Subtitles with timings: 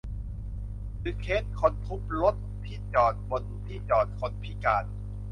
[0.99, 4.85] หรือเคสคนทุบรถที่จอดบนที่จอดคนพิการ